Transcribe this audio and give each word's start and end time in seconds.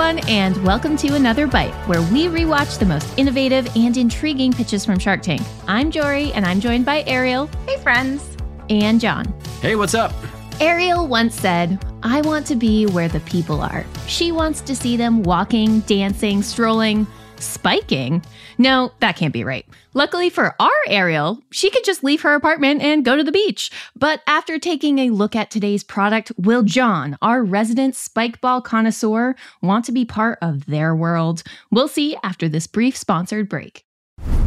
everyone, 0.00 0.28
and 0.28 0.56
welcome 0.64 0.96
to 0.96 1.16
another 1.16 1.48
Bite, 1.48 1.74
where 1.88 2.00
we 2.12 2.26
rewatch 2.26 2.78
the 2.78 2.86
most 2.86 3.18
innovative 3.18 3.66
and 3.74 3.96
intriguing 3.96 4.52
pitches 4.52 4.84
from 4.84 4.96
Shark 4.96 5.22
Tank. 5.22 5.42
I'm 5.66 5.90
Jorie, 5.90 6.30
and 6.36 6.46
I'm 6.46 6.60
joined 6.60 6.86
by 6.86 7.02
Ariel. 7.08 7.50
Hey, 7.66 7.78
friends. 7.78 8.36
And 8.70 9.00
Jon. 9.00 9.26
Hey, 9.60 9.74
what's 9.74 9.94
up? 9.94 10.12
Ariel 10.60 11.08
once 11.08 11.34
said, 11.34 11.84
I 12.04 12.20
want 12.20 12.46
to 12.46 12.54
be 12.54 12.86
where 12.86 13.08
the 13.08 13.18
people 13.20 13.60
are. 13.60 13.84
She 14.06 14.30
wants 14.30 14.60
to 14.60 14.76
see 14.76 14.96
them 14.96 15.24
walking, 15.24 15.80
dancing, 15.80 16.44
strolling, 16.44 17.04
spiking. 17.40 18.24
No, 18.58 18.92
that 19.00 19.16
can't 19.16 19.32
be 19.32 19.44
right. 19.44 19.66
Luckily 19.94 20.30
for 20.30 20.54
our 20.60 20.70
Ariel, 20.86 21.42
she 21.50 21.70
could 21.70 21.84
just 21.84 22.04
leave 22.04 22.22
her 22.22 22.34
apartment 22.34 22.82
and 22.82 23.04
go 23.04 23.16
to 23.16 23.24
the 23.24 23.32
beach. 23.32 23.70
But 23.96 24.22
after 24.26 24.58
taking 24.58 24.98
a 24.98 25.10
look 25.10 25.34
at 25.34 25.50
today's 25.50 25.82
product, 25.82 26.32
will 26.36 26.62
Jon, 26.62 27.16
our 27.22 27.42
resident 27.42 27.96
spike 27.96 28.40
ball 28.40 28.60
connoisseur, 28.60 29.34
want 29.62 29.84
to 29.86 29.92
be 29.92 30.04
part 30.04 30.38
of 30.40 30.66
their 30.66 30.94
world? 30.94 31.42
We'll 31.70 31.88
see 31.88 32.16
after 32.22 32.48
this 32.48 32.66
brief 32.66 32.96
sponsored 32.96 33.48
break. 33.48 33.84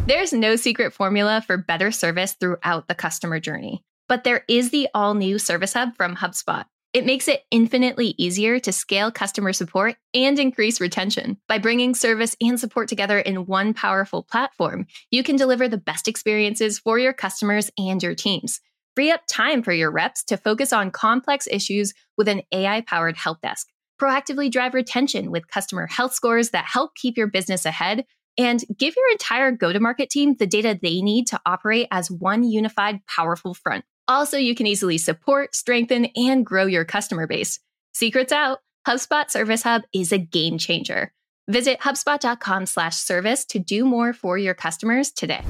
There's 0.08 0.34
no 0.34 0.56
secret 0.56 0.94
formula 0.94 1.44
for 1.46 1.58
better 1.58 1.92
service 1.92 2.34
throughout 2.34 2.88
the 2.88 2.96
customer 2.96 3.40
journey, 3.40 3.84
but 4.08 4.24
there 4.24 4.44
is 4.48 4.72
the 4.72 4.88
all 4.94 5.14
new 5.14 5.38
Service 5.40 5.74
Hub 5.74 5.96
from 5.96 6.16
HubSpot. 6.16 6.66
It 6.94 7.06
makes 7.06 7.30
it 7.30 7.44
infinitely 7.52 8.16
easier 8.18 8.60
to 8.60 8.74
scale 8.74 9.12
customer 9.12 9.54
support 9.54 9.96
and 10.14 10.38
increase 10.38 10.82
retention. 10.82 11.38
By 11.48 11.58
bringing 11.58 11.96
service 11.96 12.36
and 12.42 12.60
support 12.60 12.90
together 12.90 13.18
in 13.18 13.46
one 13.46 13.74
powerful 13.74 14.24
platform, 14.24 14.88
you 15.10 15.24
can 15.24 15.38
deliver 15.38 15.70
the 15.70 15.78
best 15.78 16.10
experiences 16.10 16.80
for 16.80 17.00
your 17.00 17.14
customers 17.14 17.72
and 17.78 18.04
your 18.04 18.14
teams. 18.14 18.60
Free 18.94 19.10
up 19.10 19.22
time 19.30 19.64
for 19.64 19.72
your 19.72 19.90
reps 19.90 20.22
to 20.26 20.36
focus 20.36 20.74
on 20.74 20.92
complex 20.92 21.48
issues 21.50 21.94
with 22.18 22.28
an 22.28 22.42
AI 22.52 22.82
powered 22.82 23.16
help 23.16 23.40
desk. 23.40 23.68
Proactively 23.98 24.52
drive 24.52 24.74
retention 24.74 25.32
with 25.32 25.48
customer 25.48 25.88
health 25.88 26.14
scores 26.14 26.50
that 26.50 26.66
help 26.66 26.96
keep 26.96 27.16
your 27.16 27.28
business 27.28 27.66
ahead. 27.66 28.04
And 28.38 28.62
give 28.78 28.96
your 28.98 29.10
entire 29.12 29.52
go 29.52 29.72
to 29.72 29.80
market 29.80 30.10
team 30.10 30.36
the 30.36 30.48
data 30.48 30.78
they 30.82 31.02
need 31.02 31.28
to 31.28 31.40
operate 31.46 31.88
as 31.90 32.12
one 32.12 32.44
unified, 32.44 33.00
powerful 33.06 33.54
front. 33.54 33.86
Also, 34.12 34.36
you 34.36 34.54
can 34.56 34.68
easily 34.68 34.98
support, 34.98 35.56
strengthen, 35.56 36.06
and 36.18 36.46
grow 36.46 36.66
your 36.66 36.84
customer 36.84 37.28
base. 37.28 37.62
Secrets 37.94 38.34
out, 38.34 38.60
HubSpot 38.86 39.32
Service 39.32 39.64
Hub 39.64 39.84
is 39.94 40.12
a 40.12 40.18
game 40.18 40.58
changer. 40.58 41.14
Visit 41.48 41.80
HubSpot.com 41.80 42.66
slash 42.66 42.98
service 42.98 43.46
to 43.46 43.60
do 43.60 43.86
more 43.86 44.12
for 44.12 44.38
your 44.38 44.54
customers 44.54 45.12
today. 45.12 45.42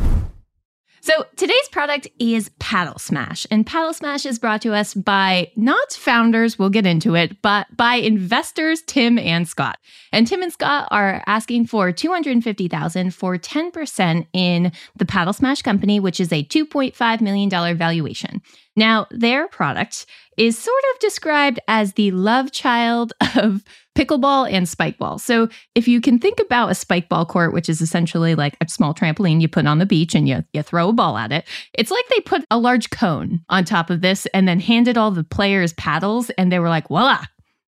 So 1.01 1.25
today's 1.35 1.69
product 1.71 2.07
is 2.19 2.49
Paddle 2.71 2.99
Smash, 2.99 3.45
and 3.51 3.67
Paddle 3.67 3.91
Smash 3.91 4.25
is 4.25 4.39
brought 4.39 4.61
to 4.61 4.73
us 4.73 4.93
by 4.93 5.51
not 5.57 5.91
founders, 5.91 6.57
we'll 6.57 6.69
get 6.69 6.85
into 6.85 7.15
it, 7.17 7.41
but 7.41 7.67
by 7.75 7.95
investors 7.95 8.81
Tim 8.87 9.19
and 9.19 9.45
Scott. 9.45 9.77
And 10.13 10.25
Tim 10.25 10.41
and 10.41 10.53
Scott 10.53 10.87
are 10.89 11.21
asking 11.27 11.67
for 11.67 11.91
250,000 11.91 13.13
for 13.13 13.37
10% 13.37 14.25
in 14.31 14.71
the 14.95 15.05
Paddle 15.05 15.33
Smash 15.33 15.61
company, 15.63 15.99
which 15.99 16.21
is 16.21 16.31
a 16.31 16.45
2.5 16.45 17.19
million 17.19 17.49
dollar 17.49 17.73
valuation. 17.73 18.41
Now, 18.75 19.07
their 19.11 19.49
product 19.49 20.05
is 20.37 20.57
sort 20.57 20.83
of 20.93 20.99
described 20.99 21.59
as 21.67 21.93
the 21.93 22.11
love 22.11 22.51
child 22.51 23.13
of 23.35 23.63
pickleball 23.95 24.49
and 24.51 24.65
spikeball. 24.65 25.19
So, 25.19 25.49
if 25.75 25.87
you 25.87 25.99
can 25.99 26.19
think 26.19 26.39
about 26.39 26.69
a 26.69 26.73
spikeball 26.73 27.27
court, 27.27 27.53
which 27.53 27.67
is 27.67 27.81
essentially 27.81 28.35
like 28.35 28.55
a 28.61 28.69
small 28.69 28.93
trampoline 28.93 29.41
you 29.41 29.49
put 29.49 29.67
on 29.67 29.79
the 29.79 29.85
beach 29.85 30.15
and 30.15 30.27
you, 30.27 30.43
you 30.53 30.63
throw 30.63 30.89
a 30.89 30.93
ball 30.93 31.17
at 31.17 31.31
it, 31.31 31.45
it's 31.73 31.91
like 31.91 32.05
they 32.09 32.21
put 32.21 32.45
a 32.49 32.57
large 32.61 32.89
cone 32.89 33.41
on 33.49 33.65
top 33.65 33.89
of 33.89 34.01
this 34.01 34.25
and 34.27 34.47
then 34.47 34.59
handed 34.59 34.97
all 34.97 35.11
the 35.11 35.23
players 35.23 35.73
paddles, 35.73 36.29
and 36.31 36.51
they 36.51 36.59
were 36.59 36.69
like, 36.69 36.87
voila, 36.87 37.25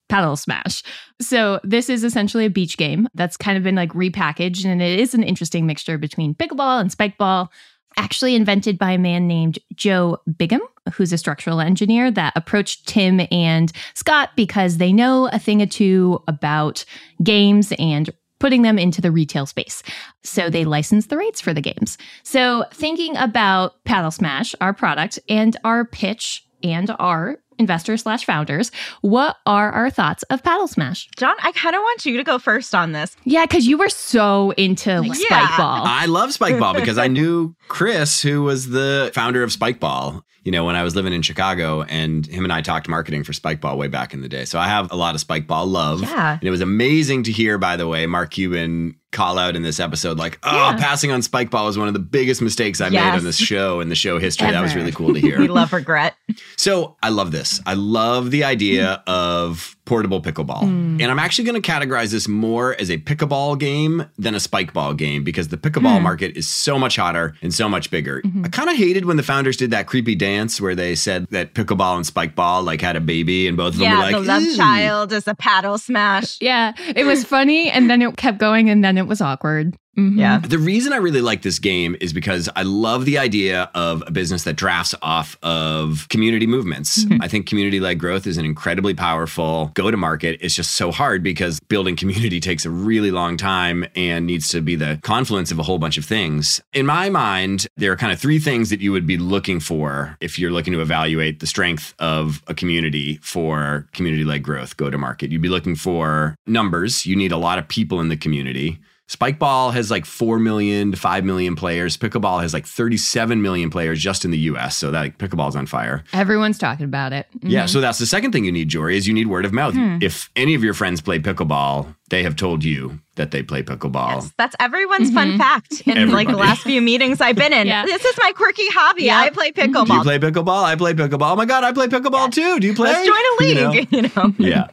paddle 0.09 0.35
smash. 0.35 0.83
So 1.21 1.59
this 1.63 1.89
is 1.89 2.03
essentially 2.03 2.45
a 2.45 2.49
beach 2.49 2.77
game 2.77 3.07
that's 3.13 3.37
kind 3.37 3.57
of 3.57 3.63
been 3.63 3.75
like 3.75 3.91
repackaged 3.93 4.65
and 4.65 4.81
it 4.81 4.99
is 4.99 5.13
an 5.13 5.23
interesting 5.23 5.65
mixture 5.65 5.97
between 5.97 6.35
pickleball 6.35 6.81
and 6.81 6.89
spikeball 6.89 7.49
actually 7.97 8.35
invented 8.35 8.77
by 8.77 8.91
a 8.91 8.97
man 8.97 9.27
named 9.27 9.59
Joe 9.75 10.17
Bigham, 10.27 10.61
who's 10.93 11.13
a 11.13 11.17
structural 11.17 11.59
engineer 11.59 12.11
that 12.11 12.33
approached 12.35 12.87
Tim 12.87 13.21
and 13.31 13.71
Scott 13.93 14.31
because 14.35 14.77
they 14.77 14.91
know 14.91 15.27
a 15.27 15.39
thing 15.39 15.61
or 15.61 15.65
two 15.65 16.21
about 16.27 16.85
games 17.23 17.71
and 17.79 18.09
putting 18.43 18.61
them 18.63 18.77
into 18.77 18.99
the 18.99 19.09
retail 19.09 19.45
space. 19.45 19.81
So 20.21 20.49
they 20.49 20.65
license 20.65 21.05
the 21.05 21.15
rights 21.15 21.39
for 21.39 21.53
the 21.53 21.61
games. 21.61 21.97
So 22.23 22.65
thinking 22.73 23.15
about 23.15 23.81
Paddle 23.85 24.11
Smash, 24.11 24.53
our 24.59 24.73
product, 24.73 25.17
and 25.29 25.55
our 25.63 25.85
pitch 25.85 26.45
and 26.61 26.93
our 26.99 27.37
investors 27.57 28.01
slash 28.01 28.25
founders, 28.25 28.69
what 28.99 29.37
are 29.45 29.71
our 29.71 29.89
thoughts 29.89 30.23
of 30.23 30.43
Paddle 30.43 30.67
Smash? 30.67 31.07
Jon, 31.15 31.35
I 31.41 31.53
kind 31.53 31.73
of 31.73 31.79
want 31.79 32.05
you 32.05 32.17
to 32.17 32.23
go 32.25 32.37
first 32.37 32.75
on 32.75 32.91
this. 32.91 33.15
Yeah, 33.23 33.45
because 33.45 33.65
you 33.65 33.77
were 33.77 33.87
so 33.87 34.51
into 34.57 34.89
Yeah. 34.91 35.03
Spikeball. 35.47 35.83
I 35.85 36.05
love 36.07 36.31
Spikeball 36.31 36.75
because 36.75 36.97
I 36.97 37.07
knew 37.07 37.55
Chris, 37.69 38.21
who 38.21 38.43
was 38.43 38.71
the 38.71 39.09
founder 39.15 39.41
of 39.41 39.51
Spikeball, 39.51 40.21
you 40.43 40.51
know, 40.51 40.65
when 40.65 40.75
I 40.75 40.83
was 40.83 40.95
living 40.95 41.13
in 41.13 41.21
Chicago, 41.21 41.83
and 41.83 42.25
him 42.25 42.43
and 42.43 42.51
I 42.51 42.61
talked 42.61 42.87
marketing 42.89 43.23
for 43.23 43.31
Spikeball 43.31 43.77
way 43.77 43.87
back 43.87 44.13
in 44.13 44.21
the 44.21 44.29
day. 44.29 44.45
So 44.45 44.59
I 44.59 44.67
have 44.67 44.91
a 44.91 44.95
lot 44.95 45.15
of 45.15 45.21
Spikeball 45.25 45.67
love. 45.67 46.01
Yeah. 46.01 46.33
And 46.33 46.43
it 46.43 46.51
was 46.51 46.61
amazing 46.61 47.23
to 47.23 47.31
hear, 47.31 47.57
by 47.57 47.77
the 47.77 47.87
way, 47.87 48.05
Mark 48.05 48.31
Cuban 48.31 48.95
call 49.11 49.37
out 49.37 49.55
in 49.55 49.61
this 49.61 49.79
episode, 49.79 50.17
like, 50.17 50.39
oh, 50.43 50.51
Yeah. 50.71 50.77
passing 50.77 51.11
on 51.11 51.21
Spikeball 51.21 51.65
was 51.67 51.77
one 51.77 51.87
of 51.87 51.93
the 51.93 51.99
biggest 51.99 52.41
mistakes 52.41 52.81
I 52.81 52.89
made 52.89 52.97
on 52.99 53.23
this 53.23 53.37
show 53.37 53.79
in 53.79 53.89
the 53.89 53.95
show 53.95 54.17
history. 54.19 54.49
That 54.51 54.61
was 54.61 54.75
really 54.75 54.91
cool 54.91 55.13
to 55.13 55.19
hear. 55.19 55.39
We 55.43 55.47
love 55.47 55.71
regret. 55.71 56.15
So 56.57 56.97
I 57.03 57.09
love 57.09 57.31
this. 57.31 57.61
I 57.65 57.75
love 57.75 58.31
the 58.31 58.43
idea 58.43 59.03
of 59.07 59.75
portable 59.85 60.21
pickleball. 60.21 60.61
Hmm. 60.61 60.97
And 61.01 61.11
I'm 61.11 61.19
actually 61.19 61.45
going 61.45 61.61
to 61.61 61.71
categorize 61.71 62.11
this 62.11 62.27
more 62.27 62.75
as 62.79 62.89
a 62.89 62.97
pickleball 62.97 63.59
game 63.59 64.05
than 64.17 64.35
a 64.35 64.39
spike 64.39 64.73
ball 64.73 64.93
game 64.93 65.23
because 65.23 65.49
the 65.49 65.57
pickleball 65.57 65.97
hmm. 65.97 66.03
market 66.03 66.37
is 66.37 66.47
so 66.47 66.79
much 66.79 66.95
hotter 66.95 67.35
and 67.41 67.53
so 67.53 67.67
much 67.67 67.91
bigger. 67.91 68.21
Mm-hmm. 68.21 68.45
I 68.45 68.49
kind 68.49 68.69
of 68.69 68.75
hated 68.77 69.05
when 69.05 69.17
the 69.17 69.23
founders 69.23 69.57
did 69.57 69.71
that 69.71 69.87
creepy 69.87 70.15
dance 70.15 70.61
where 70.61 70.75
they 70.75 70.95
said 70.95 71.27
that 71.31 71.53
pickleball 71.53 71.97
and 71.97 72.05
spike 72.05 72.35
ball 72.35 72.63
like 72.63 72.81
had 72.81 72.95
a 72.95 73.01
baby 73.01 73.47
and 73.47 73.57
both 73.57 73.73
of 73.73 73.79
them 73.79 73.91
were 73.91 73.97
like, 73.97 74.15
the 74.15 74.21
love 74.21 74.41
"Ew." 74.41 74.55
child 74.55 75.11
is 75.11 75.27
a 75.27 75.35
paddle 75.35 75.77
smash. 75.77 76.37
Yeah, 76.39 76.73
it 76.95 77.05
was 77.05 77.23
funny 77.23 77.69
and 77.69 77.89
then 77.89 78.01
it 78.01 78.15
kept 78.17 78.37
going 78.37 78.69
and 78.69 78.83
then 78.83 78.97
it 78.97 79.07
was 79.07 79.21
awkward. 79.21 79.75
Mhm. 79.97 80.17
Yeah. 80.17 80.39
The 80.39 80.57
reason 80.57 80.91
I 80.91 80.95
really 80.97 81.21
like 81.21 81.43
this 81.43 81.59
game 81.59 81.95
is 82.01 82.13
because 82.13 82.49
I 82.55 82.63
love 82.63 83.05
the 83.05 83.19
idea 83.19 83.69
of 83.75 84.03
a 84.07 84.11
business 84.11 84.43
that 84.43 84.55
drafts 84.55 84.95
off 85.03 85.37
of 85.43 86.07
community 86.09 86.47
movements. 86.47 87.05
I 87.21 87.27
think 87.27 87.45
community 87.45 87.79
led 87.79 87.99
growth 87.99 88.25
is 88.25 88.37
an 88.37 88.45
incredibly 88.45 88.95
powerful 88.95 89.71
go 89.75 89.91
to 89.91 89.97
market. 89.97 90.39
It's 90.41 90.55
just 90.55 90.71
so 90.71 90.91
hard 90.91 91.21
because 91.21 91.59
building 91.59 91.95
community 91.95 92.39
takes 92.49 92.65
a 92.65 92.71
really 92.71 93.11
long 93.11 93.37
time 93.37 93.85
and 93.95 94.25
needs 94.25 94.47
to 94.49 94.61
be 94.61 94.75
the 94.75 94.99
confluence 95.03 95.51
of 95.51 95.59
a 95.59 95.63
whole 95.63 95.77
bunch 95.77 95.97
of 95.99 96.05
things. 96.05 96.59
In 96.73 96.87
my 96.87 97.09
mind, 97.09 97.67
there 97.77 97.91
are 97.91 97.95
kind 97.97 98.11
of 98.11 98.19
three 98.19 98.39
things 98.39 98.71
that 98.71 98.81
you 98.81 98.91
would 98.91 99.05
be 99.05 99.17
looking 99.17 99.59
for 99.59 100.17
if 100.21 100.39
you're 100.39 100.51
looking 100.51 100.73
to 100.73 100.81
evaluate 100.81 101.39
the 101.39 101.47
strength 101.47 101.93
of 101.99 102.41
a 102.47 102.55
community 102.55 103.19
for 103.21 103.87
community 103.93 104.23
led 104.23 104.41
growth, 104.41 104.75
go 104.75 104.89
to 104.89 104.97
market. 104.97 105.31
You'd 105.31 105.41
be 105.43 105.49
looking 105.49 105.75
for 105.75 106.35
numbers. 106.47 107.05
You 107.05 107.15
need 107.15 107.31
a 107.31 107.37
lot 107.37 107.59
of 107.59 107.67
people 107.67 107.99
in 108.01 108.07
the 108.09 108.17
community. 108.17 108.79
Spikeball 109.13 109.73
has 109.73 109.91
like 109.91 110.05
4 110.05 110.39
million 110.39 110.91
to 110.91 110.97
5 110.97 111.23
million 111.23 111.55
players. 111.55 111.97
Pickleball 111.97 112.41
has 112.41 112.53
like 112.53 112.65
37 112.65 113.41
million 113.41 113.69
players 113.69 113.99
just 114.01 114.25
in 114.25 114.31
the 114.31 114.37
US. 114.39 114.75
So 114.77 114.89
that 114.91 114.99
like, 114.99 115.17
pickleball's 115.19 115.55
on 115.55 115.65
fire. 115.67 116.03
Everyone's 116.13 116.57
talking 116.57 116.85
about 116.85 117.13
it. 117.13 117.27
Mhm. 117.39 117.49
Yeah. 117.51 117.65
So 117.67 117.79
that's 117.79 117.99
the 117.99 118.05
second 118.07 118.31
thing 118.31 118.45
you 118.45 118.51
need, 118.51 118.69
Jorie, 118.69 118.95
is 118.95 119.07
you 119.07 119.13
need 119.13 119.27
word 119.27 119.45
of 119.45 119.53
mouth. 119.53 119.75
If 120.01 120.29
any 120.35 120.55
of 120.55 120.63
your 120.63 120.73
friends 120.73 120.99
play 121.01 121.19
pickleball, 121.19 121.95
they 122.09 122.23
have 122.23 122.35
told 122.35 122.63
you 122.63 122.99
that 123.15 123.29
they 123.31 123.43
play 123.43 123.61
pickleball. 123.61 124.15
Yes, 124.15 124.33
that's 124.37 124.55
everyone's 124.59 125.11
fun 125.11 125.37
fact 125.37 125.83
in 125.87 126.09
like 126.11 126.27
the 126.27 126.35
last 126.37 126.61
few 126.63 126.81
meetings 126.81 127.21
I've 127.21 127.35
been 127.35 127.53
in. 127.53 127.67
Yeah. 127.73 127.85
This 127.85 128.03
is 128.03 128.15
my 128.19 128.31
quirky 128.35 128.67
hobby. 128.69 129.03
Yep. 129.03 129.15
I 129.15 129.29
play 129.29 129.51
pickleball. 129.51 129.87
Do 129.87 129.93
you 129.93 130.01
play 130.01 130.19
pickleball? 130.19 130.63
I 130.63 130.75
play 130.75 130.93
pickleball. 130.93 131.31
Oh 131.31 131.35
my 131.35 131.45
God, 131.45 131.63
I 131.63 131.71
play 131.71 131.87
pickleball 131.87 132.31
too. 132.31 132.59
Do 132.59 132.67
you 132.67 132.73
play? 132.73 132.91
Let's 132.91 133.05
join 133.05 133.15
a 133.15 133.45
You 133.49 133.55
know? 133.63 133.69
league. 133.71 133.87
You 133.91 134.01
know? 134.03 134.33
yeah. 134.39 134.67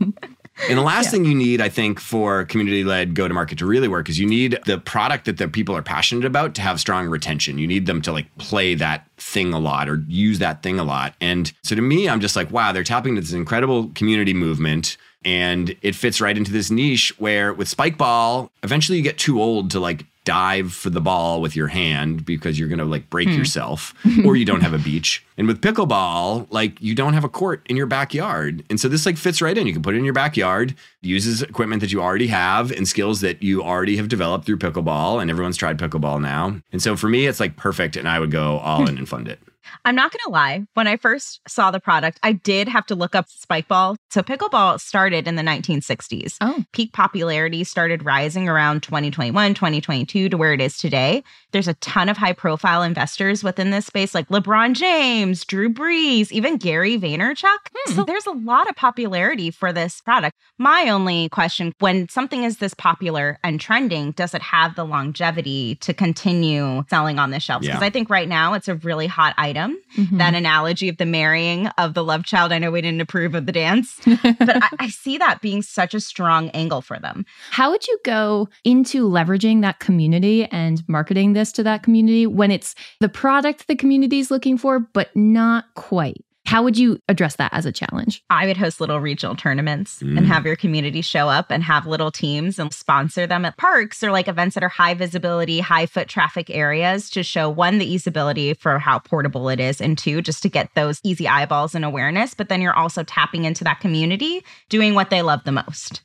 And 0.69 0.79
the 0.79 0.83
last 0.83 1.11
thing 1.11 1.25
you 1.25 1.35
need, 1.35 1.61
I 1.61 1.69
think, 1.69 1.99
for 1.99 2.45
community 2.45 2.85
led 2.85 3.15
go 3.15 3.27
to 3.27 3.35
market 3.35 3.59
to 3.59 3.67
really 3.67 3.89
work 3.89 4.09
is 4.09 4.19
you 4.19 4.27
need 4.27 4.59
the 4.67 4.79
product 4.79 5.25
that 5.25 5.39
the 5.39 5.49
people 5.49 5.77
are 5.77 5.83
passionate 5.83 6.25
about 6.25 6.55
to 6.57 6.63
have 6.63 6.79
strong 6.79 7.09
retention. 7.09 7.59
You 7.59 7.67
need 7.67 7.87
them 7.87 8.03
to 8.03 8.13
like 8.13 8.27
play 8.39 8.75
that 8.75 9.07
thing 9.17 9.53
a 9.53 9.59
lot 9.59 9.89
or 9.89 10.05
use 10.07 10.39
that 10.41 10.63
thing 10.63 10.79
a 10.79 10.85
lot. 10.85 11.15
And 11.21 11.53
so 11.63 11.75
to 11.75 11.83
me, 11.83 12.09
I'm 12.09 12.21
just 12.21 12.37
like, 12.37 12.51
wow, 12.51 12.73
they're 12.73 12.85
tapping 12.85 13.17
into 13.17 13.23
this 13.23 13.33
incredible 13.33 13.91
community 13.95 14.35
movement. 14.35 14.97
And 15.25 15.77
it 15.83 15.95
fits 15.95 16.21
right 16.21 16.37
into 16.37 16.53
this 16.53 16.71
niche 16.71 17.13
where 17.19 17.53
with 17.53 17.69
spike 17.69 17.99
ball, 17.99 18.51
eventually 18.63 18.99
you 18.99 19.05
get 19.05 19.19
too 19.19 19.41
old 19.41 19.71
to 19.73 19.81
like 19.81 20.07
dive 20.25 20.73
for 20.73 20.91
the 20.91 21.01
ball 21.01 21.41
with 21.41 21.57
your 21.57 21.69
hand 21.69 22.25
because 22.25 22.59
you're 22.59 22.69
going 22.69 22.79
to 22.79 22.85
like 22.85 23.09
break 23.09 23.29
hmm. 23.29 23.35
yourself 23.35 23.95
or 24.25 24.37
you 24.37 24.45
don't 24.45 24.61
have 24.61 24.75
a 24.75 24.79
beach. 24.79 25.25
And 25.39 25.47
with 25.47 25.63
pickleball, 25.63 26.47
like 26.51 26.81
you 26.81 26.95
don't 26.95 27.15
have 27.15 27.25
a 27.25 27.29
court 27.29 27.65
in 27.69 27.77
your 27.77 27.87
backyard. 27.87 28.65
And 28.69 28.79
so 28.79 28.89
this 28.89 29.07
like 29.07 29.17
fits 29.17 29.41
right 29.41 29.57
in. 29.57 29.67
You 29.67 29.73
can 29.73 29.83
put 29.83 29.95
it 29.95 29.99
in 29.99 30.05
your 30.05 30.15
backyard, 30.15 30.75
uses 31.01 31.43
equipment 31.43 31.81
that 31.81 31.93
you 31.93 32.03
already 32.03 32.27
have 32.27 32.71
and 32.71 32.87
skills 32.87 33.23
that 33.23 33.43
you 33.43 33.63
already 33.63 33.97
have 33.97 34.09
developed 34.09 34.45
through 34.45 34.59
pickleball 34.59 35.21
and 35.23 35.31
everyone's 35.31 35.57
tried 35.57 35.79
pickleball 35.79 36.21
now. 36.21 36.61
And 36.73 36.83
so 36.83 36.97
for 36.97 37.09
me 37.09 37.27
it's 37.27 37.41
like 37.41 37.57
perfect 37.57 37.97
and 37.97 38.09
I 38.09 38.21
would 38.21 38.31
go 38.31 38.59
all 38.59 38.83
hmm. 38.83 38.89
in 38.89 38.99
and 38.99 39.09
fund 39.09 39.29
it. 39.29 39.41
I'm 39.85 39.95
not 39.95 40.13
going 40.13 40.21
to 40.25 40.31
lie. 40.31 40.67
When 40.75 40.87
I 40.87 40.97
first 40.97 41.41
saw 41.49 41.71
the 41.71 41.81
product, 41.81 42.19
I 42.23 42.33
did 42.33 42.69
have 42.69 42.87
to 42.87 42.95
look 42.95 43.15
up 43.15 43.29
spike 43.29 43.69
ball. 43.69 43.97
So 44.11 44.23
pickleball 44.23 44.81
started 44.81 45.29
in 45.29 45.37
the 45.37 45.43
1960s. 45.43 46.37
Oh. 46.41 46.65
Peak 46.73 46.93
popularity 46.93 47.65
started 47.65 48.05
rising 48.05 48.49
around 48.49 48.83
2021, 48.83 49.55
2022 49.55 50.29
to 50.29 50.37
where 50.37 50.53
it 50.53 50.61
is 50.61 50.79
today. 50.79 51.23
There's 51.53 51.69
a 51.69 51.75
ton 51.75 52.09
of 52.09 52.17
high 52.17 52.33
profile 52.33 52.83
investors 52.83 53.45
within 53.45 53.71
this 53.71 53.87
space 53.87 54.15
like 54.15 54.29
LeBron 54.29 54.75
James, 54.75 55.45
Drew 55.45 55.73
Brees, 55.73 56.33
even 56.33 56.57
Gary 56.57 56.99
Vaynerchuk. 56.99 57.59
Hmm. 57.75 57.93
So 57.95 58.05
there's 58.05 58.27
a 58.27 58.33
lot 58.33 58.69
of 58.69 58.77
popularity 58.77 59.51
for 59.51 59.73
this 59.73 60.01
product. 60.01 60.37
My 60.59 60.89
only 60.89 61.29
question 61.29 61.73
when 61.79 62.09
something 62.09 62.45
is 62.45 62.59
this 62.59 62.75
popular 62.75 63.39
and 63.43 63.61
trending, 63.61 64.13
does 64.13 64.35
it 64.35 64.43
have 64.43 64.75
the 64.75 64.85
longevity 64.85 65.77
to 65.77 65.95
continue 65.95 66.85
selling 66.89 67.19
on 67.19 67.31
the 67.31 67.41
shelves? 67.41 67.67
Yeah. 67.67 67.73
Because 67.73 67.87
I 67.87 67.91
think 67.91 68.11
right 68.11 68.29
now 68.29 68.55
it's 68.55 68.69
a 68.69 68.75
really 68.77 69.07
hot 69.07 69.35
item. 69.39 69.50
Mhm. 69.97 70.19
That 70.19 70.35
analogy 70.35 70.89
of 70.89 70.97
the 70.97 71.07
marrying 71.07 71.67
of 71.79 71.95
the 71.95 72.05
love 72.05 72.25
child. 72.25 72.53
I 72.53 72.59
know 72.59 72.71
we 72.71 72.81
didn't 72.81 73.01
approve 73.01 73.35
of 73.35 73.47
the 73.47 73.53
dance, 73.53 73.99
but 74.05 74.63
I, 74.63 74.69
I 74.79 74.89
see 74.89 75.19
that 75.19 75.41
being 75.41 75.63
such 75.63 75.95
a 75.95 76.01
strong 76.01 76.51
angle 76.51 76.83
for 76.83 76.99
them. 76.99 77.25
How 77.51 77.71
would 77.71 77.87
you 77.87 77.99
go 78.05 78.49
into 78.65 79.09
leveraging 79.09 79.63
that 79.63 79.81
community 79.81 80.47
and 80.47 80.87
marketing 80.89 81.33
this 81.33 81.53
to 81.53 81.63
that 81.65 81.83
community 81.83 82.27
when 82.27 82.51
it's 82.51 82.75
the 83.01 83.09
product 83.09 83.67
the 83.67 83.77
community 83.77 84.19
is 84.19 84.31
looking 84.31 84.57
for, 84.59 84.79
but 84.81 85.15
not 85.17 85.67
quite? 85.75 86.25
How 86.51 86.65
would 86.65 86.77
you 86.77 86.99
address 87.09 87.37
that 87.37 87.55
as 87.55 87.65
a 87.65 87.71
challenge? 87.71 88.25
I 88.29 88.45
would 88.47 88.57
host 88.57 88.81
little 88.81 88.99
regional 88.99 89.37
tournaments 89.37 90.03
Mm. 90.03 90.19
and 90.19 90.27
have 90.27 90.45
your 90.45 90.57
community 90.57 91.01
show 91.01 91.29
up 91.29 91.53
and 91.53 91.63
have 91.63 91.87
little 91.87 92.11
teams 92.11 92.59
and 92.59 92.75
sponsor 92.75 93.25
them 93.25 93.45
at 93.45 93.57
parks 93.57 94.03
or 94.03 94.11
like 94.11 94.27
events 94.27 94.55
that 94.55 94.65
are 94.65 94.69
high 94.69 94.95
visibility, 94.95 95.61
high 95.61 95.87
foot 95.87 96.09
traffic 96.09 96.51
areas 96.51 97.09
to 97.11 97.23
show 97.23 97.49
one, 97.49 97.79
the 97.79 97.87
easeability 97.95 98.57
for 98.59 98.81
how 98.81 98.99
portable 98.99 99.49
it 99.49 99.61
is, 99.61 99.81
and 99.81 99.97
two, 99.97 100.21
just 100.23 100.43
to 100.43 100.49
get 100.49 100.75
those 100.75 100.99
easy 101.05 101.29
eyeballs 101.29 101.77
and 101.77 101.85
awareness. 101.85 102.35
But 102.35 102.49
then 102.49 102.61
you're 102.61 102.75
also 102.77 103.05
tapping 103.05 103.45
into 103.45 103.63
that 103.63 103.79
community, 103.79 104.43
doing 104.69 104.95
what 104.95 105.11
they 105.11 105.23
love 105.23 105.45
the 105.45 105.53
most. 105.53 106.01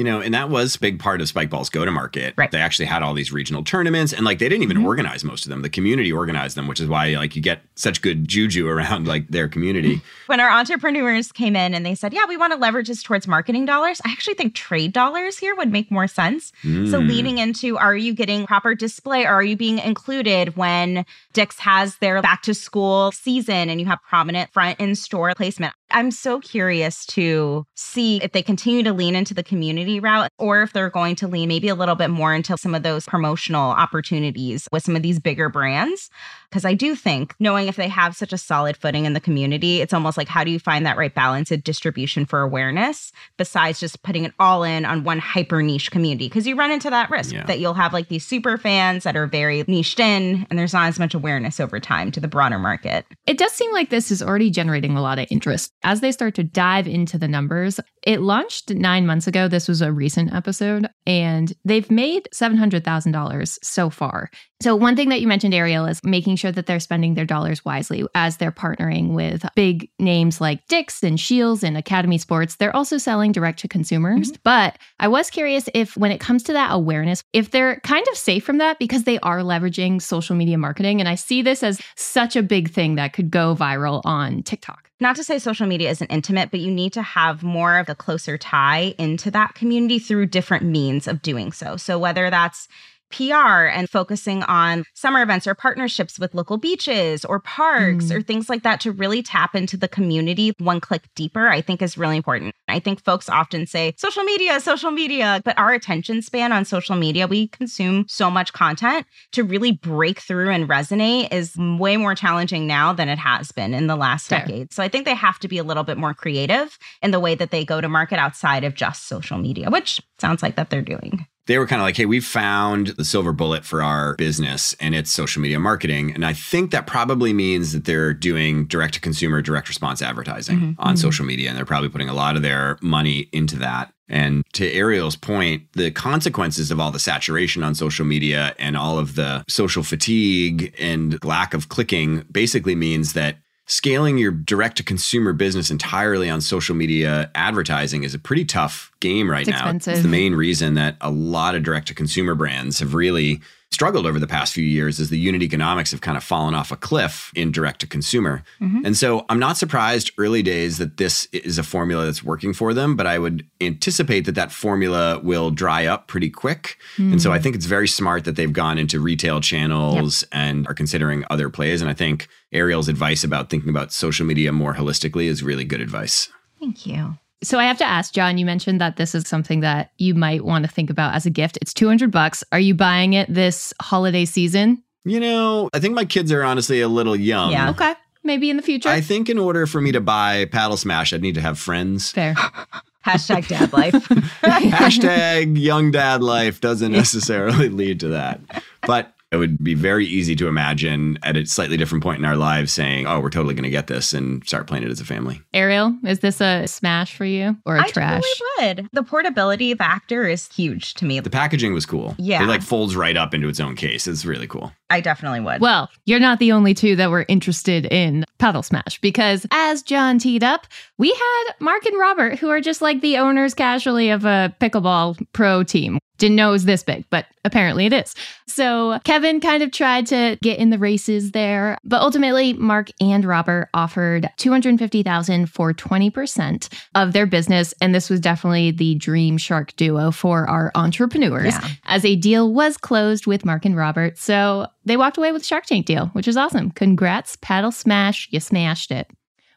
You 0.00 0.04
know, 0.04 0.22
and 0.22 0.32
that 0.32 0.48
was 0.48 0.76
a 0.76 0.78
big 0.80 0.98
part 0.98 1.20
of 1.20 1.30
Spikeball's 1.30 1.68
go 1.68 1.84
to 1.84 1.90
market. 1.90 2.32
Right. 2.38 2.50
They 2.50 2.58
actually 2.60 2.86
had 2.86 3.02
all 3.02 3.12
these 3.12 3.32
regional 3.32 3.62
tournaments 3.62 4.14
and 4.14 4.24
like 4.24 4.38
they 4.38 4.48
didn't 4.48 4.62
even 4.62 4.78
Mhm. 4.78 4.86
organize 4.86 5.24
most 5.24 5.44
of 5.44 5.50
them. 5.50 5.60
The 5.60 5.68
community 5.68 6.10
organized 6.10 6.56
them, 6.56 6.66
which 6.68 6.80
is 6.80 6.88
why 6.88 7.08
like 7.16 7.36
you 7.36 7.42
get 7.42 7.60
such 7.74 8.00
good 8.00 8.26
juju 8.26 8.66
around 8.66 9.06
like 9.06 9.28
their 9.28 9.46
community. 9.46 10.00
When 10.26 10.40
our 10.40 10.48
entrepreneurs 10.48 11.32
came 11.32 11.54
in 11.54 11.74
and 11.74 11.84
they 11.84 11.94
said, 11.94 12.14
Yeah, 12.14 12.24
we 12.26 12.38
want 12.38 12.54
to 12.54 12.58
leverage 12.58 12.88
this 12.88 13.02
towards 13.02 13.28
marketing 13.28 13.66
dollars, 13.66 14.00
I 14.06 14.10
actually 14.10 14.34
think 14.34 14.54
trade 14.54 14.94
dollars 14.94 15.36
here 15.36 15.54
would 15.54 15.70
make 15.70 15.90
more 15.90 16.06
sense. 16.06 16.50
So 16.62 16.68
Mm. 17.02 17.06
leading 17.08 17.36
into 17.38 17.76
are 17.76 17.94
you 17.96 18.14
getting 18.14 18.46
proper 18.46 18.74
display 18.74 19.26
or 19.26 19.32
are 19.34 19.42
you 19.42 19.56
being 19.56 19.80
included 19.80 20.56
when 20.56 21.04
Dick's 21.34 21.58
has 21.58 21.96
their 21.96 22.22
back 22.22 22.40
to 22.44 22.54
school 22.54 23.12
season 23.12 23.68
and 23.68 23.78
you 23.80 23.86
have 23.86 23.98
prominent 24.08 24.50
front 24.50 24.80
in 24.80 24.94
store 24.94 25.34
placement? 25.36 25.74
I'm 25.92 26.10
so 26.10 26.40
curious 26.40 27.04
to 27.06 27.64
see 27.74 28.22
if 28.22 28.32
they 28.32 28.42
continue 28.42 28.82
to 28.84 28.92
lean 28.92 29.14
into 29.16 29.34
the 29.34 29.42
community 29.42 30.00
route 30.00 30.30
or 30.38 30.62
if 30.62 30.72
they're 30.72 30.90
going 30.90 31.16
to 31.16 31.28
lean 31.28 31.48
maybe 31.48 31.68
a 31.68 31.74
little 31.74 31.94
bit 31.94 32.08
more 32.10 32.34
into 32.34 32.56
some 32.58 32.74
of 32.74 32.82
those 32.82 33.06
promotional 33.06 33.70
opportunities 33.70 34.68
with 34.72 34.82
some 34.82 34.96
of 34.96 35.02
these 35.02 35.18
bigger 35.18 35.48
brands. 35.48 36.10
Because 36.48 36.64
I 36.64 36.74
do 36.74 36.96
think 36.96 37.34
knowing 37.38 37.68
if 37.68 37.76
they 37.76 37.88
have 37.88 38.16
such 38.16 38.32
a 38.32 38.38
solid 38.38 38.76
footing 38.76 39.04
in 39.04 39.12
the 39.12 39.20
community, 39.20 39.80
it's 39.80 39.92
almost 39.92 40.16
like 40.16 40.28
how 40.28 40.42
do 40.42 40.50
you 40.50 40.58
find 40.58 40.84
that 40.86 40.96
right 40.96 41.14
balance 41.14 41.50
of 41.50 41.62
distribution 41.62 42.26
for 42.26 42.40
awareness 42.42 43.12
besides 43.36 43.78
just 43.78 44.02
putting 44.02 44.24
it 44.24 44.32
all 44.40 44.64
in 44.64 44.84
on 44.84 45.04
one 45.04 45.18
hyper 45.18 45.62
niche 45.62 45.90
community? 45.90 46.28
Because 46.28 46.46
you 46.46 46.56
run 46.56 46.70
into 46.70 46.90
that 46.90 47.10
risk 47.10 47.32
Yeah. 47.32 47.44
that 47.46 47.60
you'll 47.60 47.74
have 47.74 47.92
like 47.92 48.08
these 48.08 48.26
super 48.26 48.58
fans 48.58 49.04
that 49.04 49.16
are 49.16 49.26
very 49.26 49.62
niched 49.68 50.00
in 50.00 50.46
and 50.50 50.58
there's 50.58 50.72
not 50.72 50.88
as 50.88 50.98
much 50.98 51.14
awareness 51.14 51.60
over 51.60 51.78
time 51.78 52.10
to 52.12 52.20
the 52.20 52.28
broader 52.28 52.58
market. 52.58 53.06
It 53.26 53.38
does 53.38 53.52
seem 53.52 53.72
like 53.72 53.90
this 53.90 54.10
is 54.10 54.22
already 54.22 54.50
generating 54.50 54.96
a 54.96 55.02
lot 55.02 55.18
of 55.18 55.26
interest. 55.30 55.72
As 55.82 56.00
they 56.00 56.12
start 56.12 56.34
to 56.34 56.44
dive 56.44 56.86
into 56.86 57.16
the 57.16 57.28
numbers, 57.28 57.80
it 58.02 58.20
launched 58.20 58.70
nine 58.70 59.06
months 59.06 59.26
ago. 59.26 59.48
This 59.48 59.68
was 59.68 59.80
a 59.80 59.92
recent 59.92 60.32
episode, 60.34 60.88
and 61.06 61.52
they've 61.64 61.90
made 61.90 62.28
$700,000 62.34 63.58
so 63.62 63.90
far. 63.90 64.30
So, 64.62 64.76
one 64.76 64.94
thing 64.94 65.08
that 65.08 65.22
you 65.22 65.26
mentioned, 65.26 65.54
Ariel, 65.54 65.86
is 65.86 66.04
making 66.04 66.36
sure 66.36 66.52
that 66.52 66.66
they're 66.66 66.80
spending 66.80 67.14
their 67.14 67.24
dollars 67.24 67.64
wisely 67.64 68.04
as 68.14 68.36
they're 68.36 68.52
partnering 68.52 69.14
with 69.14 69.46
big 69.54 69.88
names 69.98 70.38
like 70.38 70.66
Dick's 70.68 71.02
and 71.02 71.18
Scheels 71.18 71.62
and 71.62 71.78
Academy 71.78 72.18
Sports. 72.18 72.56
They're 72.56 72.76
also 72.76 72.98
selling 72.98 73.32
direct 73.32 73.60
to 73.60 73.68
consumers. 73.68 74.32
Mm-hmm. 74.32 74.40
But 74.44 74.78
I 74.98 75.08
was 75.08 75.30
curious 75.30 75.68
if, 75.72 75.96
when 75.96 76.12
it 76.12 76.20
comes 76.20 76.42
to 76.44 76.52
that 76.52 76.72
awareness, 76.72 77.24
if 77.32 77.50
they're 77.50 77.80
kind 77.80 78.06
of 78.08 78.18
safe 78.18 78.44
from 78.44 78.58
that 78.58 78.78
because 78.78 79.04
they 79.04 79.18
are 79.20 79.38
leveraging 79.38 80.02
social 80.02 80.36
media 80.36 80.58
marketing. 80.58 81.00
And 81.00 81.08
I 81.08 81.14
see 81.14 81.40
this 81.40 81.62
as 81.62 81.80
such 81.96 82.36
a 82.36 82.42
big 82.42 82.70
thing 82.70 82.96
that 82.96 83.14
could 83.14 83.30
go 83.30 83.56
viral 83.56 84.02
on 84.04 84.42
TikTok. 84.42 84.89
Not 85.02 85.16
to 85.16 85.24
say 85.24 85.38
social 85.38 85.66
media 85.66 85.88
isn't 85.88 86.08
intimate, 86.08 86.50
but 86.50 86.60
you 86.60 86.70
need 86.70 86.92
to 86.92 87.00
have 87.02 87.42
more 87.42 87.78
of 87.78 87.88
a 87.88 87.94
closer 87.94 88.36
tie 88.36 88.94
into 88.98 89.30
that 89.30 89.54
community 89.54 89.98
through 89.98 90.26
different 90.26 90.66
means 90.66 91.08
of 91.08 91.22
doing 91.22 91.52
so. 91.52 91.78
So, 91.78 91.98
whether 91.98 92.28
that's 92.28 92.68
PR 93.10 93.66
and 93.66 93.88
focusing 93.88 94.42
on 94.44 94.84
summer 94.94 95.22
events 95.22 95.46
or 95.46 95.54
partnerships 95.54 96.18
with 96.18 96.34
local 96.34 96.56
beaches 96.56 97.24
or 97.24 97.40
parks 97.40 98.06
Mm. 98.06 98.16
or 98.16 98.22
things 98.22 98.48
like 98.48 98.62
that 98.62 98.80
to 98.80 98.92
really 98.92 99.22
tap 99.22 99.54
into 99.54 99.76
the 99.76 99.88
community 99.88 100.52
one 100.58 100.80
click 100.80 101.02
deeper, 101.14 101.48
I 101.48 101.60
think 101.60 101.82
is 101.82 101.98
really 101.98 102.16
important. 102.16 102.54
I 102.68 102.78
think 102.78 103.02
folks 103.04 103.28
often 103.28 103.66
say 103.66 103.94
social 103.96 104.22
media, 104.22 104.60
social 104.60 104.90
media, 104.90 105.40
but 105.44 105.58
our 105.58 105.72
attention 105.72 106.22
span 106.22 106.52
on 106.52 106.64
social 106.64 106.96
media, 106.96 107.26
we 107.26 107.48
consume 107.48 108.04
so 108.08 108.30
much 108.30 108.52
content 108.52 109.06
to 109.32 109.42
really 109.44 109.72
break 109.72 110.20
through 110.20 110.50
and 110.50 110.68
resonate 110.68 111.32
is 111.32 111.54
way 111.58 111.96
more 111.96 112.14
challenging 112.14 112.66
now 112.66 112.92
than 112.92 113.08
it 113.08 113.18
has 113.18 113.50
been 113.52 113.74
in 113.74 113.86
the 113.86 113.96
last 113.96 114.28
Fair. 114.28 114.40
decade. 114.40 114.72
So 114.72 114.82
I 114.82 114.88
think 114.88 115.04
they 115.04 115.14
have 115.14 115.38
to 115.40 115.48
be 115.48 115.58
a 115.58 115.64
little 115.64 115.84
bit 115.84 115.98
more 115.98 116.14
creative 116.14 116.78
in 117.02 117.10
the 117.10 117.20
way 117.20 117.34
that 117.34 117.50
they 117.50 117.64
go 117.64 117.80
to 117.80 117.88
market 117.88 118.18
outside 118.18 118.64
of 118.64 118.74
just 118.74 119.08
social 119.08 119.38
media, 119.38 119.70
which 119.70 120.00
sounds 120.18 120.42
like 120.42 120.56
that 120.56 120.70
they're 120.70 120.82
doing. 120.82 121.26
They 121.50 121.58
were 121.58 121.66
kind 121.66 121.82
of 121.82 121.84
like, 121.84 121.96
hey, 121.96 122.06
we've 122.06 122.24
found 122.24 122.88
the 122.96 123.04
silver 123.04 123.32
bullet 123.32 123.64
for 123.64 123.82
our 123.82 124.14
business 124.14 124.72
and 124.78 124.94
it's 124.94 125.10
social 125.10 125.42
media 125.42 125.58
marketing. 125.58 126.12
And 126.14 126.24
I 126.24 126.32
think 126.32 126.70
that 126.70 126.86
probably 126.86 127.32
means 127.32 127.72
that 127.72 127.86
they're 127.86 128.14
doing 128.14 128.66
direct 128.66 128.94
to 128.94 129.00
consumer, 129.00 129.42
direct 129.42 129.68
response 129.68 130.00
advertising 130.00 130.60
Mhm. 130.60 130.74
on 130.78 130.94
Mhm. 130.94 130.98
social 130.98 131.24
media. 131.26 131.48
And 131.48 131.58
they're 131.58 131.64
probably 131.64 131.88
putting 131.88 132.08
a 132.08 132.14
lot 132.14 132.36
of 132.36 132.42
their 132.42 132.78
money 132.80 133.28
into 133.32 133.56
that. 133.56 133.92
And 134.08 134.44
to 134.52 134.64
Ariel's 134.72 135.16
point, 135.16 135.62
the 135.72 135.90
consequences 135.90 136.70
of 136.70 136.78
all 136.78 136.92
the 136.92 136.98
saturation 137.00 137.64
on 137.64 137.74
social 137.74 138.04
media 138.04 138.54
and 138.60 138.76
all 138.76 138.98
of 139.00 139.16
the 139.16 139.44
social 139.48 139.82
fatigue 139.82 140.72
and 140.78 141.18
lack 141.24 141.52
of 141.52 141.68
clicking 141.68 142.22
basically 142.30 142.76
means 142.76 143.12
that 143.14 143.38
scaling 143.70 144.18
your 144.18 144.32
direct 144.32 144.76
to 144.78 144.82
consumer 144.82 145.32
business 145.32 145.70
entirely 145.70 146.28
on 146.28 146.40
social 146.40 146.74
media 146.74 147.30
advertising 147.36 148.02
is 148.02 148.14
a 148.14 148.18
pretty 148.18 148.44
tough 148.44 148.90
game 148.98 149.30
right 149.30 149.46
It's 149.46 149.50
now. 149.50 149.58
expensive. 149.58 149.92
It's 149.94 150.02
the 150.02 150.08
main 150.08 150.34
reason 150.34 150.74
that 150.74 150.96
a 151.00 151.10
lot 151.10 151.54
of 151.54 151.62
direct 151.62 151.86
to 151.86 151.94
consumer 151.94 152.34
brands 152.34 152.80
have 152.80 152.94
really 152.94 153.40
struggled 153.72 154.04
over 154.04 154.18
the 154.18 154.26
past 154.26 154.52
few 154.52 154.64
years 154.64 154.98
is 154.98 155.10
the 155.10 155.18
unit 155.18 155.42
economics 155.42 155.92
have 155.92 156.00
kind 156.00 156.16
of 156.16 156.24
fallen 156.24 156.54
off 156.54 156.72
a 156.72 156.76
cliff 156.76 157.30
in 157.36 157.52
direct 157.52 157.80
to 157.80 157.86
consumer. 157.86 158.42
Mhm. 158.60 158.84
And 158.84 158.96
so 158.96 159.24
I'm 159.28 159.38
not 159.38 159.56
surprised 159.56 160.10
early 160.18 160.42
days 160.42 160.78
that 160.78 160.96
this 160.96 161.26
is 161.32 161.56
a 161.56 161.62
formula 161.62 162.04
that's 162.04 162.22
working 162.24 162.52
for 162.52 162.74
them, 162.74 162.96
but 162.96 163.06
I 163.06 163.18
would 163.18 163.46
anticipate 163.60 164.24
that 164.26 164.34
that 164.34 164.50
formula 164.50 165.20
will 165.22 165.50
dry 165.50 165.86
up 165.86 166.08
pretty 166.08 166.30
quick. 166.30 166.78
And 166.96 167.22
so 167.22 167.32
I 167.32 167.38
think 167.38 167.54
it's 167.54 167.66
very 167.66 167.88
smart 167.88 168.24
that 168.24 168.36
they've 168.36 168.52
gone 168.52 168.76
into 168.76 169.00
retail 169.00 169.40
channels 169.40 170.24
and 170.32 170.66
are 170.66 170.74
considering 170.74 171.24
other 171.30 171.48
plays. 171.48 171.80
And 171.80 171.90
I 171.90 171.94
think 171.94 172.28
Ariel's 172.52 172.88
advice 172.88 173.24
about 173.24 173.50
thinking 173.50 173.70
about 173.70 173.92
social 173.92 174.26
media 174.26 174.52
more 174.52 174.74
holistically 174.74 175.26
is 175.26 175.42
really 175.42 175.64
good 175.64 175.80
advice. 175.80 176.28
Thank 176.58 176.86
you. 176.86 177.16
So 177.42 177.58
I 177.58 177.64
have 177.64 177.78
to 177.78 177.86
ask, 177.86 178.12
Jon, 178.12 178.36
you 178.36 178.44
mentioned 178.44 178.80
that 178.80 178.96
this 178.96 179.14
is 179.14 179.26
something 179.26 179.60
that 179.60 179.92
you 179.98 180.14
might 180.14 180.44
want 180.44 180.64
to 180.64 180.70
think 180.70 180.90
about 180.90 181.14
as 181.14 181.24
a 181.24 181.30
gift. 181.30 181.58
It's 181.62 181.72
200 181.72 182.10
bucks. 182.10 182.44
Are 182.52 182.60
you 182.60 182.74
buying 182.74 183.14
it 183.14 183.32
this 183.32 183.72
holiday 183.80 184.26
season? 184.26 184.82
You 185.04 185.20
know, 185.20 185.70
I 185.72 185.80
think 185.80 185.94
my 185.94 186.04
kids 186.04 186.30
are 186.32 186.42
honestly 186.42 186.80
a 186.82 186.88
little 186.88 187.16
young. 187.16 187.52
Yeah. 187.52 187.70
Okay. 187.70 187.94
Maybe 188.22 188.50
in 188.50 188.58
the 188.58 188.62
future. 188.62 188.90
I 188.90 189.00
think 189.00 189.30
in 189.30 189.38
order 189.38 189.66
for 189.66 189.80
me 189.80 189.92
to 189.92 190.00
buy 190.00 190.44
Paddle 190.44 190.76
Smash, 190.76 191.14
I'd 191.14 191.22
need 191.22 191.36
to 191.36 191.40
have 191.40 191.58
friends. 191.58 192.10
Fair. 192.10 192.34
Hashtag 193.06 193.48
dad 193.48 193.72
life. 193.72 193.94
Hashtag 194.42 195.58
young 195.58 195.90
dad 195.90 196.22
life 196.22 196.60
doesn't 196.60 196.92
necessarily 196.92 197.70
lead 197.70 198.00
to 198.00 198.08
that. 198.08 198.40
But 198.82 199.14
it 199.32 199.36
would 199.36 199.62
be 199.62 199.74
very 199.74 200.06
easy 200.06 200.34
to 200.36 200.48
imagine 200.48 201.18
at 201.22 201.36
a 201.36 201.46
slightly 201.46 201.76
different 201.76 202.02
point 202.02 202.18
in 202.18 202.24
our 202.24 202.36
lives 202.36 202.72
saying, 202.72 203.06
oh, 203.06 203.20
we're 203.20 203.30
totally 203.30 203.54
going 203.54 203.64
to 203.64 203.70
get 203.70 203.86
this 203.86 204.12
and 204.12 204.44
start 204.46 204.66
playing 204.66 204.84
it 204.84 204.90
as 204.90 205.00
a 205.00 205.04
family. 205.04 205.40
Ariel, 205.54 205.96
is 206.04 206.18
this 206.18 206.40
a 206.40 206.66
smash 206.66 207.14
for 207.14 207.24
you 207.24 207.56
or 207.64 207.76
a 207.76 207.84
I 207.84 207.88
trash? 207.88 208.22
I 208.24 208.34
totally 208.58 208.74
would. 208.74 208.88
The 208.92 209.02
portability 209.02 209.74
factor 209.74 210.26
is 210.26 210.48
huge 210.52 210.94
to 210.94 211.04
me. 211.04 211.20
The 211.20 211.30
packaging 211.30 211.72
was 211.72 211.86
cool. 211.86 212.16
Yeah. 212.18 212.42
It 212.42 212.46
like 212.46 212.62
folds 212.62 212.96
right 212.96 213.16
up 213.16 213.32
into 213.32 213.48
its 213.48 213.60
own 213.60 213.76
case. 213.76 214.08
It's 214.08 214.24
really 214.24 214.48
cool. 214.48 214.72
I 214.90 215.00
definitely 215.00 215.40
would. 215.40 215.60
Well, 215.60 215.88
you're 216.06 216.18
not 216.18 216.40
the 216.40 216.50
only 216.50 216.74
two 216.74 216.96
that 216.96 217.10
were 217.10 217.24
interested 217.28 217.86
in 217.86 218.24
Paddle 218.38 218.64
Smash 218.64 219.00
because, 219.00 219.46
as 219.52 219.82
Jon 219.82 220.18
teed 220.18 220.42
up, 220.42 220.66
we 220.98 221.10
had 221.10 221.52
Mark 221.60 221.86
and 221.86 221.96
Robert, 221.96 222.40
who 222.40 222.48
are 222.48 222.60
just 222.60 222.82
like 222.82 223.00
the 223.00 223.18
owners 223.18 223.54
casually 223.54 224.10
of 224.10 224.24
a 224.24 224.52
pickleball 224.60 225.24
pro 225.32 225.62
team. 225.62 226.00
Didn't 226.20 226.36
know 226.36 226.50
it 226.50 226.52
was 226.52 226.64
this 226.66 226.82
big, 226.84 227.04
but 227.10 227.26
apparently 227.44 227.86
it 227.86 227.92
is. 227.92 228.14
So 228.46 229.00
Kevin 229.04 229.40
kind 229.40 229.62
of 229.62 229.72
tried 229.72 230.06
to 230.08 230.36
get 230.42 230.58
in 230.58 230.68
the 230.70 230.78
races 230.78 231.32
there, 231.32 231.78
but 231.82 232.02
ultimately 232.02 232.52
Mark 232.52 232.90
and 233.00 233.24
Robert 233.24 233.68
offered 233.74 234.28
250,000 234.36 235.46
for 235.46 235.72
20% 235.72 236.68
of 236.94 237.12
their 237.12 237.26
business 237.26 237.72
and 237.80 237.94
this 237.94 238.10
was 238.10 238.20
definitely 238.20 238.70
the 238.70 238.94
dream 238.96 239.38
shark 239.38 239.74
duo 239.76 240.10
for 240.10 240.48
our 240.48 240.70
entrepreneurs 240.74 241.54
Yeah. 241.54 241.68
as 241.86 242.04
a 242.04 242.16
deal 242.16 242.52
was 242.52 242.76
closed 242.76 243.26
with 243.26 243.44
Mark 243.44 243.64
and 243.64 243.76
Robert. 243.76 244.18
So 244.18 244.66
they 244.84 244.96
walked 244.96 245.16
away 245.16 245.32
with 245.32 245.44
Shark 245.46 245.64
Tank 245.66 245.86
deal, 245.86 246.06
which 246.08 246.28
is 246.28 246.36
awesome. 246.36 246.70
Congrats, 246.72 247.36
paddle 247.40 247.72
smash, 247.72 248.28
you 248.30 248.40
smashed 248.40 248.90
it. 248.90 249.08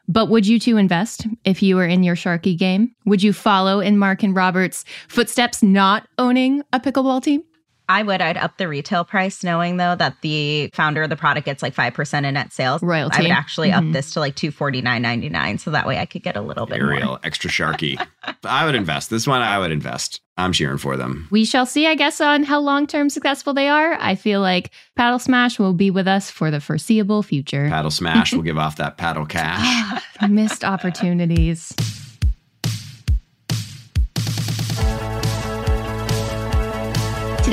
But 0.06 0.28
would 0.28 0.46
you 0.46 0.58
two 0.58 0.76
invest 0.76 1.26
if 1.44 1.62
you 1.62 1.76
were 1.76 1.86
in 1.86 2.02
your 2.02 2.16
Sharky 2.16 2.56
game? 2.56 2.94
Would 3.06 3.22
you 3.22 3.32
follow 3.32 3.80
in 3.80 3.98
Mark 3.98 4.22
and 4.22 4.36
Robert's 4.36 4.84
footsteps, 5.08 5.62
not 5.62 6.06
owning 6.18 6.62
a 6.72 6.80
pickleball 6.80 7.22
team? 7.22 7.42
I 7.88 8.02
would. 8.02 8.20
I'd 8.20 8.36
up 8.36 8.56
the 8.56 8.66
retail 8.68 9.04
price, 9.04 9.44
knowing 9.44 9.76
though 9.76 9.94
that 9.96 10.16
the 10.22 10.70
founder 10.72 11.02
of 11.02 11.10
the 11.10 11.16
product 11.16 11.44
gets 11.44 11.62
like 11.62 11.74
five 11.74 11.94
percent 11.94 12.24
in 12.26 12.34
net 12.34 12.52
sales. 12.52 12.82
Royalty. 12.82 13.18
I 13.18 13.22
would 13.22 13.30
actually 13.30 13.70
Mhm. 13.70 13.88
up 13.88 13.92
this 13.92 14.12
to 14.12 14.20
like 14.20 14.34
two 14.36 14.50
forty 14.50 14.80
nine 14.82 15.02
ninety 15.02 15.28
nine, 15.28 15.58
so 15.58 15.70
that 15.72 15.86
way 15.86 15.98
I 15.98 16.06
could 16.06 16.22
get 16.22 16.36
a 16.36 16.40
little 16.40 16.66
bit 16.66 16.80
Ariel, 16.80 17.06
more. 17.08 17.20
extra 17.24 17.50
sharky. 17.50 17.98
I 18.44 18.64
would 18.64 18.74
invest. 18.74 19.10
This 19.10 19.26
one, 19.26 19.42
I 19.42 19.58
would 19.58 19.70
invest. 19.72 20.20
I'm 20.36 20.52
cheering 20.52 20.78
for 20.78 20.96
them. 20.96 21.28
We 21.30 21.44
shall 21.44 21.64
see, 21.66 21.86
I 21.86 21.94
guess, 21.94 22.20
on 22.20 22.42
how 22.42 22.58
long 22.58 22.86
term 22.88 23.08
successful 23.10 23.54
they 23.54 23.68
are. 23.68 23.96
I 24.00 24.14
feel 24.16 24.40
like 24.40 24.70
Paddle 24.96 25.18
Smash 25.20 25.58
will 25.60 25.74
be 25.74 25.90
with 25.90 26.08
us 26.08 26.30
for 26.30 26.50
the 26.50 26.60
foreseeable 26.60 27.22
future. 27.22 27.68
Paddle 27.68 27.90
Smash 27.92 28.32
will 28.34 28.42
give 28.42 28.58
off 28.58 28.76
that 28.76 28.96
paddle 28.96 29.26
cash. 29.26 30.02
Missed 30.28 30.64
opportunities. 30.64 31.72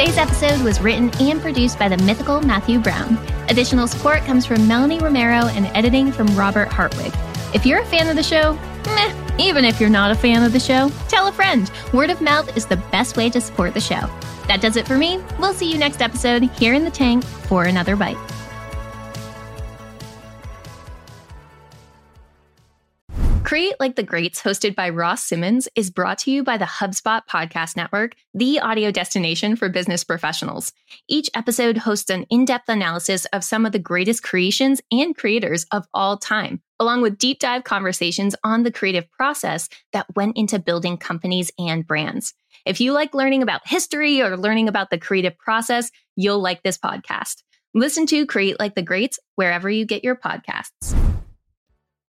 Today's 0.01 0.17
episode 0.17 0.61
was 0.63 0.81
written 0.81 1.11
and 1.21 1.39
produced 1.39 1.77
by 1.77 1.87
the 1.87 1.97
mythical 1.97 2.41
Matthew 2.41 2.79
Brown. 2.79 3.19
Additional 3.49 3.87
support 3.87 4.23
comes 4.23 4.47
from 4.47 4.67
Melanie 4.67 4.97
Romero 4.97 5.45
and 5.49 5.67
editing 5.77 6.11
from 6.11 6.25
Robert 6.35 6.69
Hartwig. 6.69 7.13
If 7.53 7.67
you're 7.67 7.81
a 7.81 7.85
fan 7.85 8.09
of 8.09 8.15
the 8.15 8.23
show, 8.23 8.53
meh, 8.85 9.35
even 9.37 9.63
if 9.63 9.79
you're 9.79 9.91
not 9.91 10.09
a 10.09 10.15
fan 10.15 10.41
of 10.41 10.53
the 10.53 10.59
show, 10.59 10.89
tell 11.07 11.27
a 11.27 11.31
friend. 11.31 11.69
Word 11.93 12.09
of 12.09 12.19
mouth 12.19 12.57
is 12.57 12.65
the 12.65 12.77
best 12.77 13.15
way 13.15 13.29
to 13.29 13.39
support 13.39 13.75
the 13.75 13.79
show. 13.79 14.09
That 14.47 14.59
does 14.59 14.75
it 14.75 14.87
for 14.87 14.97
me. 14.97 15.23
We'll 15.37 15.53
see 15.53 15.71
you 15.71 15.77
next 15.77 16.01
episode 16.01 16.41
here 16.41 16.73
in 16.73 16.83
the 16.83 16.89
tank 16.89 17.23
for 17.23 17.65
another 17.65 17.95
bite. 17.95 18.17
Create 23.51 23.75
Like 23.81 23.97
the 23.97 24.03
Greats, 24.03 24.41
hosted 24.41 24.75
by 24.75 24.87
Ross 24.91 25.25
Simmons, 25.25 25.67
is 25.75 25.89
brought 25.89 26.19
to 26.19 26.31
you 26.31 26.41
by 26.41 26.55
the 26.55 26.63
HubSpot 26.63 27.19
Podcast 27.29 27.75
Network, 27.75 28.15
the 28.33 28.61
audio 28.61 28.91
destination 28.91 29.57
for 29.57 29.67
business 29.67 30.05
professionals. 30.05 30.71
Each 31.09 31.29
episode 31.35 31.75
hosts 31.75 32.09
an 32.09 32.25
in 32.29 32.45
depth 32.45 32.69
analysis 32.69 33.25
of 33.33 33.43
some 33.43 33.65
of 33.65 33.73
the 33.73 33.77
greatest 33.77 34.23
creations 34.23 34.79
and 34.89 35.17
creators 35.17 35.65
of 35.73 35.85
all 35.93 36.15
time, 36.15 36.61
along 36.79 37.01
with 37.01 37.17
deep 37.17 37.39
dive 37.39 37.65
conversations 37.65 38.37
on 38.41 38.63
the 38.63 38.71
creative 38.71 39.11
process 39.11 39.67
that 39.91 40.05
went 40.15 40.37
into 40.37 40.57
building 40.57 40.95
companies 40.95 41.51
and 41.59 41.85
brands. 41.85 42.33
If 42.65 42.79
you 42.79 42.93
like 42.93 43.13
learning 43.13 43.43
about 43.43 43.67
history 43.67 44.21
or 44.21 44.37
learning 44.37 44.69
about 44.69 44.91
the 44.91 44.97
creative 44.97 45.37
process, 45.37 45.91
you'll 46.15 46.39
like 46.39 46.63
this 46.63 46.77
podcast. 46.77 47.43
Listen 47.73 48.05
to 48.05 48.25
Create 48.25 48.61
Like 48.61 48.75
the 48.75 48.81
Greats 48.81 49.19
wherever 49.35 49.69
you 49.69 49.85
get 49.85 50.05
your 50.05 50.15
podcasts. 50.15 51.10